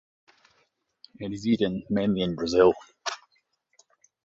It 1.19 1.31
is 1.31 1.45
eaten 1.45 1.83
mainly 1.91 2.21
in 2.23 2.33
Brazil. 2.33 2.73